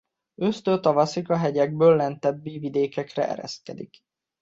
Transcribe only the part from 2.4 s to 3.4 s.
vidékekre